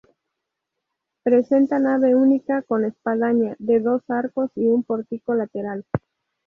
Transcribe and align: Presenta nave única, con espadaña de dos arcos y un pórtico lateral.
Presenta 1.21 1.77
nave 1.77 2.15
única, 2.15 2.63
con 2.63 2.85
espadaña 2.85 3.55
de 3.59 3.79
dos 3.79 4.01
arcos 4.07 4.49
y 4.55 4.65
un 4.65 4.83
pórtico 4.83 5.35
lateral. 5.35 5.85